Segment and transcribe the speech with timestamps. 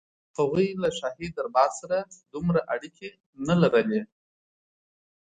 [0.37, 1.97] هغوی له شاهي دربار سره
[2.33, 3.09] دومره اړیکې
[3.47, 4.01] نه لرلې.